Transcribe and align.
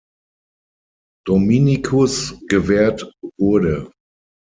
Dominikus 1.27 2.33
gewährt 2.47 3.13
wurde. 3.39 3.91